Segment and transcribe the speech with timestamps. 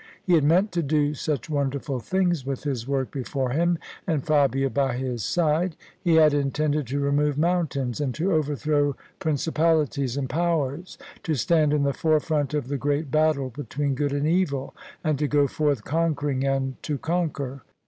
[0.23, 3.77] He had meant to do such wonderful things with his work before him
[4.07, 9.53] and Fabia by his side: he had intended to remove mountains and to overthrow princi
[9.53, 14.25] palities and powers— to stand in the forefront of the great battle between good and
[14.25, 17.61] evil, and to go forth conquering and to conquer.